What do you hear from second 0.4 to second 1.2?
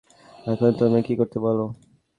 এখন তোমরা কি